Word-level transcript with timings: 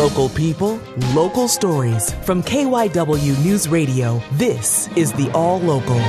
Local 0.00 0.30
people, 0.30 0.80
local 1.12 1.46
stories. 1.46 2.14
From 2.24 2.42
KYW 2.42 3.44
News 3.44 3.68
Radio, 3.68 4.22
this 4.32 4.88
is 4.96 5.12
the 5.12 5.30
All 5.32 5.60
Local. 5.60 6.00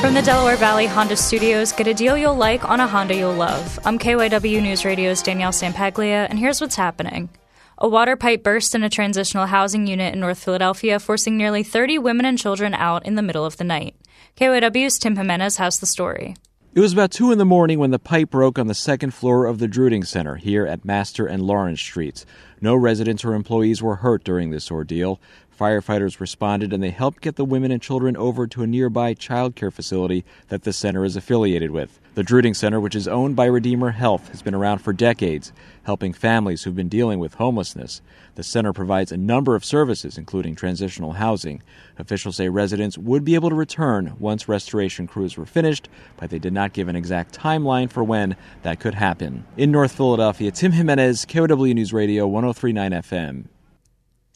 From 0.00 0.14
the 0.14 0.22
Delaware 0.22 0.54
Valley 0.54 0.86
Honda 0.86 1.16
Studios, 1.16 1.72
get 1.72 1.88
a 1.88 1.92
deal 1.92 2.16
you'll 2.16 2.36
like 2.36 2.64
on 2.64 2.78
a 2.78 2.86
Honda 2.86 3.16
you'll 3.16 3.34
love. 3.34 3.80
I'm 3.84 3.98
KYW 3.98 4.62
News 4.62 4.84
Radio's 4.84 5.22
Danielle 5.22 5.50
Sampaglia, 5.50 6.28
and 6.30 6.38
here's 6.38 6.60
what's 6.60 6.76
happening. 6.76 7.30
A 7.78 7.88
water 7.88 8.14
pipe 8.14 8.44
burst 8.44 8.76
in 8.76 8.84
a 8.84 8.88
transitional 8.88 9.46
housing 9.46 9.88
unit 9.88 10.14
in 10.14 10.20
North 10.20 10.38
Philadelphia, 10.38 11.00
forcing 11.00 11.36
nearly 11.36 11.64
30 11.64 11.98
women 11.98 12.24
and 12.24 12.38
children 12.38 12.74
out 12.74 13.04
in 13.04 13.16
the 13.16 13.22
middle 13.22 13.44
of 13.44 13.56
the 13.56 13.64
night. 13.64 13.96
KYW's 14.36 15.00
Tim 15.00 15.16
Jimenez 15.16 15.56
has 15.56 15.80
the 15.80 15.86
story. 15.86 16.36
It 16.74 16.80
was 16.80 16.92
about 16.92 17.12
2 17.12 17.30
in 17.30 17.38
the 17.38 17.44
morning 17.44 17.78
when 17.78 17.92
the 17.92 18.00
pipe 18.00 18.30
broke 18.30 18.58
on 18.58 18.66
the 18.66 18.74
second 18.74 19.14
floor 19.14 19.46
of 19.46 19.60
the 19.60 19.68
Druding 19.68 20.02
Center 20.02 20.34
here 20.34 20.66
at 20.66 20.84
Master 20.84 21.24
and 21.24 21.40
Lawrence 21.40 21.80
Streets. 21.80 22.26
No 22.60 22.74
residents 22.74 23.24
or 23.24 23.34
employees 23.34 23.80
were 23.80 23.94
hurt 23.94 24.24
during 24.24 24.50
this 24.50 24.72
ordeal. 24.72 25.20
Firefighters 25.58 26.20
responded 26.20 26.72
and 26.72 26.82
they 26.82 26.90
helped 26.90 27.20
get 27.20 27.36
the 27.36 27.44
women 27.44 27.70
and 27.70 27.80
children 27.80 28.16
over 28.16 28.46
to 28.46 28.62
a 28.62 28.66
nearby 28.66 29.14
child 29.14 29.54
care 29.54 29.70
facility 29.70 30.24
that 30.48 30.64
the 30.64 30.72
center 30.72 31.04
is 31.04 31.16
affiliated 31.16 31.70
with. 31.70 32.00
The 32.14 32.22
Druding 32.22 32.54
Center, 32.54 32.80
which 32.80 32.94
is 32.94 33.08
owned 33.08 33.34
by 33.34 33.46
Redeemer 33.46 33.90
Health, 33.90 34.28
has 34.28 34.40
been 34.40 34.54
around 34.54 34.78
for 34.78 34.92
decades, 34.92 35.52
helping 35.82 36.12
families 36.12 36.62
who've 36.62 36.74
been 36.74 36.88
dealing 36.88 37.18
with 37.18 37.34
homelessness. 37.34 38.02
The 38.36 38.44
center 38.44 38.72
provides 38.72 39.10
a 39.10 39.16
number 39.16 39.56
of 39.56 39.64
services, 39.64 40.16
including 40.16 40.54
transitional 40.54 41.12
housing. 41.12 41.60
Officials 41.98 42.36
say 42.36 42.48
residents 42.48 42.96
would 42.96 43.24
be 43.24 43.34
able 43.34 43.48
to 43.48 43.56
return 43.56 44.14
once 44.20 44.48
restoration 44.48 45.08
crews 45.08 45.36
were 45.36 45.46
finished, 45.46 45.88
but 46.16 46.30
they 46.30 46.38
did 46.38 46.52
not 46.52 46.72
give 46.72 46.86
an 46.86 46.96
exact 46.96 47.36
timeline 47.36 47.90
for 47.90 48.04
when 48.04 48.36
that 48.62 48.78
could 48.78 48.94
happen. 48.94 49.44
In 49.56 49.72
North 49.72 49.92
Philadelphia, 49.92 50.52
Tim 50.52 50.70
Jimenez, 50.70 51.26
KYW 51.26 51.74
News 51.74 51.92
Radio 51.92 52.28
1039 52.28 52.92
FM. 52.92 53.44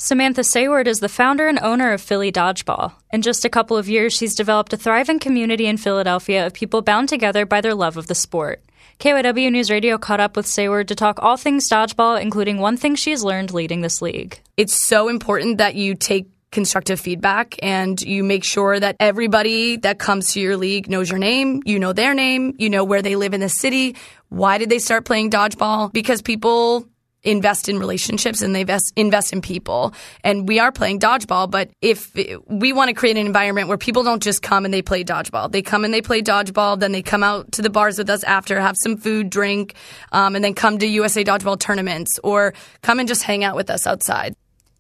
Samantha 0.01 0.45
Sayward 0.45 0.87
is 0.87 1.01
the 1.01 1.09
founder 1.09 1.49
and 1.49 1.59
owner 1.59 1.93
of 1.93 2.01
Philly 2.01 2.31
Dodgeball. 2.31 2.93
In 3.13 3.21
just 3.21 3.45
a 3.45 3.49
couple 3.49 3.77
of 3.77 3.89
years, 3.89 4.13
she's 4.13 4.37
developed 4.37 4.73
a 4.73 4.77
thriving 4.77 5.19
community 5.19 5.67
in 5.67 5.77
Philadelphia 5.77 6.47
of 6.47 6.55
people 6.55 6.83
bound 6.83 7.09
together 7.09 7.45
by 7.45 7.61
their 7.61 7.75
love 7.75 7.97
of 7.97 8.07
the 8.07 8.15
sport. 8.15 8.63
KYW 9.01 9.51
News 9.51 9.73
Radio 9.73 9.99
caught 9.99 10.21
up 10.21 10.37
with 10.37 10.47
Sayward 10.47 10.87
to 10.89 10.95
talk 10.95 11.21
all 11.21 11.37
things 11.37 11.69
dodgeball, 11.69 12.23
including 12.23 12.59
one 12.59 12.77
thing 12.77 12.95
she 12.95 13.11
has 13.11 13.25
learned 13.25 13.53
leading 13.53 13.81
this 13.81 14.01
league. 14.01 14.41
It's 14.57 14.81
so 14.81 15.09
important 15.09 15.59
that 15.59 15.75
you 15.75 15.97
take 15.97 16.29
constructive 16.53 17.01
feedback 17.01 17.57
and 17.61 18.01
you 18.01 18.23
make 18.23 18.45
sure 18.45 18.79
that 18.79 18.95
everybody 19.01 19.79
that 19.79 19.99
comes 19.99 20.29
to 20.35 20.41
your 20.41 20.57
league 20.57 20.89
knows 20.89 21.11
your 21.11 21.19
name, 21.19 21.61
you 21.67 21.81
know 21.81 21.93
their 21.93 22.15
name, 22.15 22.55
you 22.57 22.71
know 22.71 22.85
where 22.85 23.03
they 23.03 23.17
live 23.17 23.35
in 23.35 23.41
the 23.41 23.49
city, 23.49 23.97
why 24.29 24.59
did 24.59 24.71
they 24.71 24.79
start 24.79 25.05
playing 25.05 25.31
dodgeball? 25.31 25.93
Because 25.93 26.23
people 26.23 26.87
invest 27.23 27.69
in 27.69 27.79
relationships 27.79 28.43
and 28.43 28.55
they 28.55 28.61
invest, 28.63 28.93
invest 28.97 29.33
in 29.33 29.43
people. 29.43 29.93
And 30.23 30.47
we 30.49 30.59
are 30.59 30.73
playing 30.73 31.01
dodgeball, 31.01 31.51
but 31.51 31.71
if 31.83 32.15
we 32.47 32.73
want 32.73 32.89
to 32.89 32.95
create 32.95 33.17
an 33.17 33.27
environment 33.27 33.69
where 33.69 33.79
people 33.79 34.03
don't 34.03 34.23
just 34.23 34.43
come 34.43 34.65
and 34.65 34.73
they 34.73 34.83
play 34.83 35.05
dodgeball, 35.05 35.51
they 35.51 35.63
come 35.63 35.85
and 35.85 35.93
they 35.93 36.03
play 36.03 36.23
dodgeball, 36.23 36.79
then 36.79 36.93
they 36.93 37.03
come 37.03 37.23
out 37.23 37.53
to 37.53 37.63
the 37.63 37.71
bars 37.71 37.99
with 37.99 38.11
us 38.11 38.25
after, 38.25 38.61
have 38.61 38.77
some 38.79 38.97
food, 38.97 39.31
drink, 39.31 39.75
um, 40.13 40.35
and 40.35 40.45
then 40.45 40.55
come 40.55 40.79
to 40.79 40.87
USA 40.87 41.25
Dodgeball 41.25 41.59
tournaments 41.59 42.19
or 42.23 42.55
come 42.83 42.99
and 42.99 43.09
just 43.09 43.23
hang 43.23 43.45
out 43.45 43.57
with 43.57 43.71
us 43.71 43.87
outside. 43.87 44.35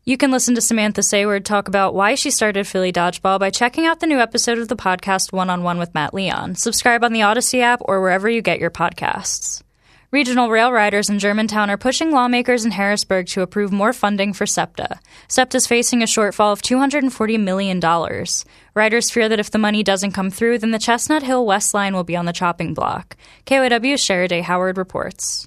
You 0.05 0.17
can 0.17 0.31
listen 0.31 0.55
to 0.55 0.63
Samantha 0.63 1.03
Sayward 1.03 1.45
talk 1.45 1.69
about 1.69 1.95
why 1.95 2.15
she 2.15 2.31
started 2.31 2.67
Philly 2.67 2.93
Dodgeball 2.93 3.39
by 3.39 3.51
checking 3.51 3.85
out 3.85 4.01
the 4.01 4.07
new 4.07 4.19
episode 4.19 4.57
of 4.57 4.69
the 4.69 4.75
podcast 4.75 5.35
One 5.35 5.51
on 5.51 5.63
One 5.63 5.79
with 5.79 5.93
Matt 5.93 6.15
Leon. 6.15 6.55
Subscribe 6.55 7.05
on 7.05 7.13
the 7.13 7.23
Odyssey 7.23 7.61
app 7.61 7.83
or 7.85 8.01
wherever 8.01 8.27
you 8.27 8.41
get 8.41 8.59
your 8.59 8.71
podcasts. 8.71 9.63
Regional 10.11 10.49
rail 10.49 10.73
riders 10.73 11.11
in 11.11 11.19
Germantown 11.19 11.69
are 11.69 11.77
pushing 11.77 12.11
lawmakers 12.13 12.65
in 12.65 12.71
Harrisburg 12.71 13.27
to 13.27 13.43
approve 13.43 13.71
more 13.71 13.93
funding 13.93 14.33
for 14.33 14.47
SEPTA. 14.47 14.99
SEPTA 15.29 15.59
is 15.59 15.67
facing 15.67 16.03
a 16.03 16.07
shortfall 16.07 16.51
of 16.51 16.63
$240 16.63 17.39
million. 17.39 17.79
Riders 18.73 19.11
fear 19.11 19.29
that 19.29 19.39
if 19.39 19.51
the 19.51 19.59
money 19.59 19.83
doesn't 19.83 20.13
come 20.13 20.31
through, 20.31 20.61
then 20.61 20.71
the 20.71 20.79
Chestnut 20.79 21.23
Hill 21.23 21.45
West 21.45 21.75
Line 21.75 21.95
will 21.95 22.05
be 22.05 22.17
on 22.17 22.25
the 22.25 22.33
chopping 22.33 22.73
block. 22.73 23.19
KYW's 23.45 24.03
Sheriday 24.03 24.41
Howard 24.41 24.79
reports. 24.79 25.47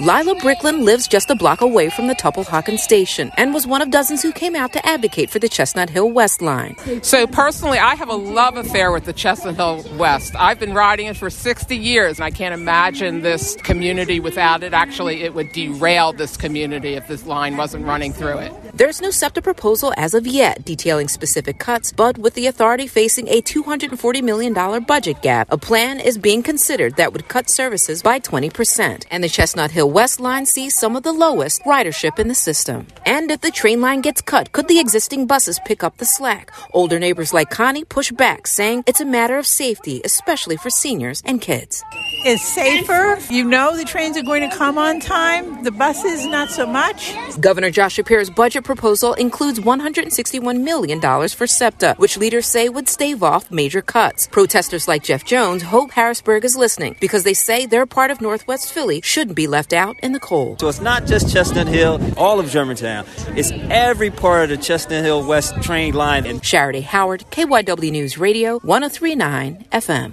Lila 0.00 0.34
Brickland 0.36 0.84
lives 0.84 1.06
just 1.06 1.30
a 1.30 1.34
block 1.34 1.60
away 1.60 1.90
from 1.90 2.06
the 2.06 2.14
Tupple 2.14 2.42
station 2.78 3.30
and 3.36 3.52
was 3.52 3.66
one 3.66 3.82
of 3.82 3.90
dozens 3.90 4.22
who 4.22 4.32
came 4.32 4.56
out 4.56 4.72
to 4.72 4.86
advocate 4.86 5.30
for 5.30 5.38
the 5.38 5.48
Chestnut 5.48 5.90
Hill 5.90 6.10
West 6.10 6.40
line. 6.42 6.76
So, 7.02 7.26
personally, 7.26 7.78
I 7.78 7.94
have 7.94 8.08
a 8.08 8.14
love 8.14 8.56
affair 8.56 8.90
with 8.90 9.04
the 9.04 9.12
Chestnut 9.12 9.56
Hill 9.56 9.84
West. 9.96 10.34
I've 10.36 10.58
been 10.58 10.74
riding 10.74 11.06
it 11.06 11.16
for 11.16 11.30
60 11.30 11.76
years, 11.76 12.18
and 12.18 12.24
I 12.24 12.30
can't 12.30 12.54
imagine 12.54 13.22
this 13.22 13.56
community 13.56 14.18
without 14.18 14.62
it. 14.62 14.72
Actually, 14.72 15.22
it 15.22 15.34
would 15.34 15.52
derail 15.52 16.12
this 16.12 16.36
community 16.36 16.94
if 16.94 17.06
this 17.06 17.26
line 17.26 17.56
wasn't 17.56 17.84
running 17.84 18.12
through 18.12 18.38
it. 18.38 18.52
There's 18.74 19.02
no 19.02 19.10
SEPTA 19.10 19.42
proposal 19.42 19.92
as 19.98 20.14
of 20.14 20.26
yet 20.26 20.64
detailing 20.64 21.06
specific 21.08 21.58
cuts, 21.58 21.92
but 21.92 22.16
with 22.16 22.32
the 22.32 22.46
authority 22.46 22.86
facing 22.86 23.28
a 23.28 23.42
$240 23.42 24.22
million 24.22 24.82
budget 24.84 25.20
gap, 25.20 25.52
a 25.52 25.58
plan 25.58 26.00
is 26.00 26.16
being 26.16 26.42
considered 26.42 26.96
that 26.96 27.12
would 27.12 27.28
cut 27.28 27.50
services 27.50 28.02
by 28.02 28.18
20%. 28.18 29.04
And 29.10 29.22
the 29.22 29.28
Chestnut 29.28 29.72
Hill 29.72 29.90
West 29.90 30.20
line 30.20 30.46
sees 30.46 30.74
some 30.74 30.96
of 30.96 31.02
the 31.02 31.12
lowest 31.12 31.62
ridership 31.64 32.18
in 32.18 32.28
the 32.28 32.34
system. 32.34 32.86
And 33.04 33.30
if 33.30 33.42
the 33.42 33.50
train 33.50 33.82
line 33.82 34.00
gets 34.00 34.22
cut, 34.22 34.52
could 34.52 34.68
the 34.68 34.80
existing 34.80 35.26
buses 35.26 35.60
pick 35.66 35.84
up 35.84 35.98
the 35.98 36.06
slack? 36.06 36.50
Older 36.72 36.98
neighbors 36.98 37.34
like 37.34 37.50
Connie 37.50 37.84
push 37.84 38.10
back, 38.10 38.46
saying 38.46 38.84
it's 38.86 39.02
a 39.02 39.04
matter 39.04 39.36
of 39.36 39.46
safety, 39.46 40.00
especially 40.02 40.56
for 40.56 40.70
seniors 40.70 41.22
and 41.26 41.42
kids. 41.42 41.84
It's 42.24 42.42
safer. 42.42 43.18
You 43.30 43.44
know 43.44 43.76
the 43.76 43.84
trains 43.84 44.16
are 44.16 44.22
going 44.22 44.48
to 44.48 44.56
come 44.56 44.78
on 44.78 44.98
time. 44.98 45.62
The 45.62 45.72
buses, 45.72 46.24
not 46.24 46.48
so 46.48 46.66
much. 46.66 47.12
Governor 47.38 47.70
Josh 47.70 47.94
Shapiro's 47.94 48.30
budget 48.30 48.62
proposal 48.74 49.12
includes 49.14 49.60
$161 49.60 50.62
million 50.62 50.98
for 51.00 51.46
SEPTA, 51.46 51.94
which 51.98 52.16
leaders 52.16 52.46
say 52.46 52.70
would 52.70 52.88
stave 52.88 53.22
off 53.22 53.50
major 53.50 53.82
cuts. 53.82 54.26
Protesters 54.28 54.88
like 54.88 55.02
Jeff 55.04 55.24
Jones 55.26 55.62
hope 55.62 55.90
Harrisburg 55.90 56.42
is 56.46 56.56
listening 56.56 56.96
because 56.98 57.22
they 57.24 57.34
say 57.34 57.66
their 57.66 57.84
part 57.84 58.10
of 58.10 58.22
Northwest 58.22 58.72
Philly 58.72 59.02
shouldn't 59.02 59.36
be 59.36 59.46
left 59.46 59.74
out 59.74 59.96
in 60.02 60.12
the 60.12 60.20
cold. 60.20 60.60
So 60.60 60.68
it's 60.68 60.80
not 60.80 61.04
just 61.04 61.30
Chestnut 61.30 61.68
Hill, 61.68 62.00
all 62.16 62.40
of 62.40 62.48
Germantown. 62.48 63.04
It's 63.36 63.52
every 63.68 64.10
part 64.10 64.50
of 64.50 64.56
the 64.56 64.64
Chestnut 64.64 65.04
Hill 65.04 65.26
West 65.26 65.62
train 65.62 65.92
line. 65.92 66.24
And 66.24 66.40
Sheriday 66.40 66.82
Howard, 66.82 67.24
KYW 67.30 67.92
News 67.92 68.16
Radio, 68.16 68.58
1039 68.60 69.66
FM. 69.70 70.12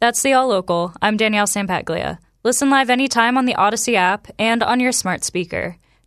That's 0.00 0.22
the 0.22 0.32
All 0.32 0.48
Local. 0.48 0.94
I'm 1.02 1.18
Danielle 1.18 1.46
Sampaglia. 1.46 2.18
Listen 2.42 2.70
live 2.70 2.88
anytime 2.88 3.36
on 3.36 3.44
the 3.44 3.56
Odyssey 3.56 3.96
app 3.96 4.28
and 4.38 4.62
on 4.62 4.80
your 4.80 4.92
smart 4.92 5.22
speaker. 5.24 5.76